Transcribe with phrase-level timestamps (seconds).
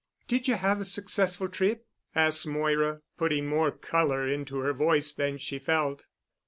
[0.27, 5.37] "Did you have a successful trip?" asked Moira, putting more color into her voice than
[5.37, 6.07] she felt.